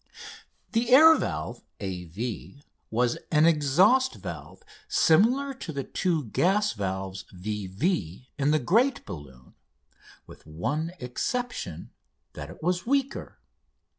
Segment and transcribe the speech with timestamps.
[0.71, 7.25] 5] The air valve AV was an exhaust valve similar to the two gas valves
[7.31, 9.53] VV in the great balloon,
[10.25, 11.91] with the one exception
[12.33, 13.37] that it was weaker.